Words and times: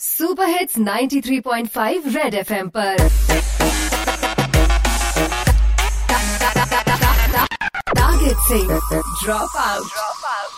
Super 0.00 0.48
hits 0.48 0.78
93.5 0.78 2.06
red 2.14 2.34
FM 2.36 2.68
पर 2.70 2.96
target 7.92 8.36
से 8.48 8.58
drop 9.24 9.56
out 9.58 10.02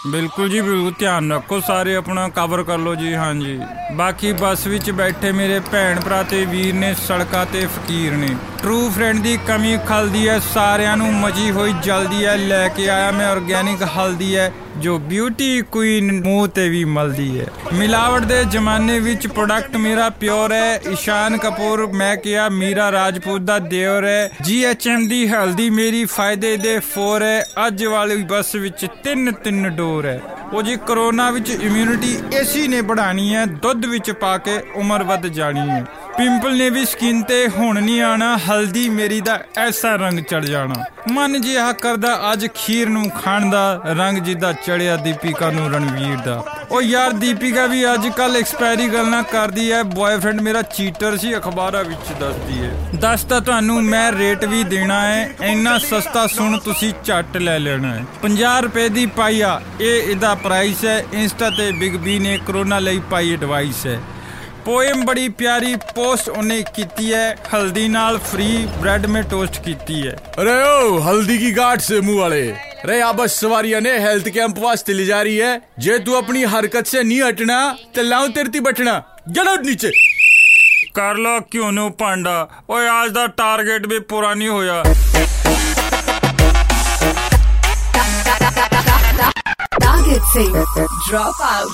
ਬਿਲਕੁਲ 0.06 0.48
ਜੀ 0.48 0.60
ਬਿਲਕੁਲ 0.60 0.92
ਧਿਆਨ 0.98 1.32
ਰੱਖੋ 1.32 1.58
ਸਾਰੇ 1.60 1.94
ਆਪਣਾ 1.96 2.28
ਕਵਰ 2.30 2.62
ਕਰ 2.62 2.78
ਲਓ 2.78 2.94
ਜੀ 2.94 3.14
ਹਾਂਜੀ 3.14 3.58
ਬਾਕੀ 3.92 4.32
ਬੱਸ 4.34 4.66
ਵਿੱਚ 4.66 4.90
ਬੈਠੇ 4.92 5.32
ਮੇਰੇ 5.32 5.58
ਭੈਣ 5.70 6.00
ਭਰਾ 6.00 6.22
ਤੇ 6.24 6.44
ਵੀਰ 6.46 6.74
ਨੇ 6.74 6.92
ਸੜਕਾਂ 6.98 7.44
ਤੇ 7.46 7.66
ਫਕੀਰ 7.68 8.16
ਨੇ 8.16 8.28
ਟਰੂ 8.63 8.89
ਫਰੈਂਡ 8.89 9.19
ਦੀ 9.19 9.37
ਕਮੀ 9.47 9.77
ਖਲਦੀ 9.87 10.29
ਹੈ, 10.29 10.39
ਸਾਰਿਆਂ 10.39 10.97
ਨੂੰ 10.97 11.13
ਮਜੀ 11.13 11.51
ਹੋਈ 11.51 11.73
ਜਲਦੀ 11.83 12.25
ਹੈ, 12.25 12.37
ਲੈ 12.37 12.67
ਕੇ 12.67 12.89
ਆਇਆ 12.89 13.11
ਮੈਂ 13.11 13.27
ਆਰਗੈਨਿਕ 13.27 13.83
ਹਲਦੀ 13.83 14.35
ਹੈ, 14.35 14.51
ਜੋ 14.77 14.99
ਬਿਊਟੀ 14.99 15.61
ਕੁਈਨ 15.61 16.23
ਮੂੰਹ 16.23 16.47
ਤੇ 16.47 16.69
ਵੀ 16.69 16.83
ਮਲਦੀ 16.85 17.39
ਹੈ। 17.39 17.45
ਮਿਲਾਵਟ 17.73 18.21
ਦੇ 18.21 18.43
ਜ਼ਮਾਨੇ 18.43 18.99
ਵਿੱਚ 18.99 19.27
ਪ੍ਰੋਡਕਟ 19.27 19.75
ਮੇਰਾ 19.77 20.09
ਪਿਓਰ 20.09 20.51
ਹੈ, 20.51 20.77
ਇਸ਼ਾਨ 20.77 21.37
ਕਪੂਰ, 21.37 21.87
ਮੈਂ 21.87 22.17
ਕਿਹਾ 22.17 22.49
ਮੀਰਾ 22.49 22.91
ਰਾਜਪੂਤ 22.91 23.41
ਦਾ 23.41 23.59
ਦਿਓਰ 23.59 24.05
ਹੈ 24.05 24.29
ਜੀਐਚਐਮ 24.41 25.07
ਦੀ 25.07 25.27
ਹਲਦੀ 25.27 25.69
ਮੇਰੀ 25.69 26.05
ਫਾਇਦੇ 26.05 26.57
ਦੇ 26.57 26.79
ਫੋਰ 26.79 27.21
ਹੈ, 27.21 27.45
ਅੱਜ 27.67 27.85
ਵਾਲੀ 27.85 28.23
ਬੱਸ 28.23 28.55
ਵਿੱਚ 28.55 28.85
ਤਿੰਨ 29.03 29.31
ਤਿੰਨ 29.31 29.69
ਡੋਰ 29.69 30.05
ਹੈ। 30.05 30.21
ਉਹ 30.53 30.63
ਜੀ 30.63 30.77
ਕਰੋਨਾ 30.87 31.31
ਵਿੱਚ 31.31 31.49
ਇਮਿਊਨਿਟੀ 31.49 32.17
ਏਸੀ 32.33 32.67
ਨੇ 32.67 32.81
बढ़ाਣੀ 32.81 33.35
ਹੈ, 33.35 33.45
ਦੁੱਧ 33.45 33.85
ਵਿੱਚ 33.85 34.11
ਪਾ 34.11 34.37
ਕੇ 34.37 34.59
ਉਮਰ 34.75 35.03
ਵੱਧ 35.03 35.27
ਜਾਣੀ 35.27 35.69
ਹੈ। 35.69 35.85
ਪਿੰਪਲ 36.17 36.55
ਨੇ 36.57 36.69
ਵੀ 36.69 36.83
ਸਕਿਨ 36.85 37.21
ਤੇ 37.23 37.47
ਹੁਣ 37.47 37.79
ਨਹੀਂ 37.81 38.01
ਆਣਾ, 38.01 38.37
ਹਲਦੀ 38.37 38.87
ਮੇਰੀ 38.89 39.19
ਦਾ 39.21 39.37
ਐਸਾ 39.57 39.95
ਰੰਗ 39.95 40.19
ਚੜ 40.19 40.43
ਜਾਣਾ। 40.45 40.83
ਮਨ 41.11 41.41
ਜਿਹਾ 41.41 41.71
ਕਰਦਾ 41.73 42.09
ਅੱਜ 42.33 42.45
ਖੀਰ 42.55 42.89
ਨੂੰ 42.89 43.09
ਖਾਣ 43.09 43.49
ਦਾ, 43.49 43.81
ਰੰਗ 43.97 44.17
ਜਿੱਦਾਂ 44.17 44.51
ਚੜਿਆ 44.65 44.95
ਦੀਪਿਕਾ 44.95 45.49
ਨੂੰ 45.51 45.69
ਰਣਵੀਰ 45.71 46.17
ਦਾ। 46.17 46.43
ਉਹ 46.71 46.81
ਯਾਰ, 46.81 47.13
ਦੀਪਿਕਾ 47.13 47.65
ਵੀ 47.65 47.83
ਅੱਜ 47.93 48.07
ਕੱਲ 48.07 48.35
ਐਕਸਪਾਇਰੀ 48.37 48.87
ਗੱਲਾਂ 48.87 49.23
ਕਰਦੀ 49.23 49.71
ਹੈ 49.71 49.81
ਬॉयਫ੍ਰੈਂਡ 49.83 50.41
ਮੇਰਾ 50.41 50.61
ਚੀਟਰ 50.61 51.17
ਸੀ, 51.17 51.35
ਅਖਬਾਰਾਂ 51.37 51.83
ਵਿੱਚ 51.83 52.11
ਦੱਸਦੀ 52.19 52.61
ਹੈ 52.61 52.71
ਦੱਸ 52.95 53.23
ਤਾਂ 53.23 53.41
ਤੁਹਾਨੂੰ, 53.41 53.81
ਮੈਂ 53.83 54.11
ਰੇਟ 54.11 54.45
ਵੀ 54.45 54.63
ਦੇਣਾ 54.63 55.01
ਹੈ 55.01 55.29
ਇੰਨਾ 55.43 55.77
ਸਸਤਾ 55.79 56.27
ਸੁਣ 56.27 56.59
ਤੁਸੀਂ 56.59 56.93
ਝੱਟ 57.05 57.37
ਲੈ 57.37 57.59
ਲੈਣਾ 57.59 57.93
ਹੈ 57.95 58.05
50 58.23 58.61
ਰੁਪਏ 58.61 58.87
ਦੀ 58.89 59.05
ਪਾਈਆ 59.15 59.59
ਇਹ 59.81 60.09
ਇਹਦਾ 60.11 60.33
ਪ੍ਰਾਈਸ 60.35 60.85
ਹੈ 60.85 61.03
ਇੰਸਟਾ 61.13 61.49
ਤੇ 61.49 61.71
ਬਿਗ 61.71 61.95
ਬੀ 61.97 62.19
ਨੇ 62.19 62.39
ਕਰੋਨਾ 62.47 62.79
ਲਈ 62.79 62.99
ਪਾਈ 63.11 63.33
ਐਡਵਾਈਸ 63.33 63.85
ਹੈ 63.85 63.99
ਪੋਇਮ 64.64 65.04
ਬੜੀ 65.04 65.28
ਪਿਆਰੀ 65.38 65.74
ਪੋਸਟ 65.94 66.28
ਉਹਨੇ 66.28 66.62
ਕੀਤੀ 66.76 67.12
ਹੈ 67.12 67.36
ਹਲਦੀ 67.54 67.86
ਨਾਲ 67.88 68.18
ਫ੍ਰੀ 68.30 68.48
ਬ੍ਰੈਡ 68.78 69.06
ਮੇ 69.06 69.22
ਟੋਸਟ 69.30 69.58
ਕੀਤੀ 69.64 70.06
ਹੈ 70.06 70.16
अरे 70.38 70.54
ओ 70.70 70.96
हल्दी 71.02 71.36
की 71.38 71.50
गाठ 71.54 71.82
से 71.82 72.00
मुंह 72.02 72.18
वाले 72.18 72.40
रे 72.84 72.96
यहाँ 72.98 73.14
बस 73.16 73.36
सवारियां 73.36 73.80
ने 73.82 73.92
हेल्थ 74.00 74.28
कैंप 74.34 74.58
वास्ते 74.60 74.94
ले 74.94 75.06
जा 75.06 75.20
रही 75.22 75.36
है 75.38 75.52
जे 75.80 75.98
तू 76.00 76.16
अपनी 76.16 76.42
हरकत 76.48 76.92
से 76.92 77.02
नहीं 77.04 77.22
हटना 77.22 77.60
तो 77.94 78.04
लाऊं 78.06 78.28
तेरे 78.32 78.50
ती 78.50 78.62
बटना 78.62 78.98
जलो 79.30 79.56
नीचे 79.62 79.90
ਕਰ 80.94 81.16
ਲੋ 81.18 81.38
ਕਿਉਂ 81.50 81.72
ਨੂੰ 81.72 81.90
ਭਾਂਡਾ 81.94 82.36
ਓਏ 82.70 82.88
ਅੱਜ 82.90 83.10
ਦਾ 83.12 83.26
ਟਾਰਗੇਟ 83.36 83.86
ਵੀ 83.86 83.98
ਪੂਰਾ 84.08 84.34
ਨਹੀਂ 84.34 84.48
ਹੋਇਆ 84.48 84.82
टारगेट 89.80 90.22
से 90.26 90.42
ड्रॉप 91.00 91.40
आउट 91.44 91.72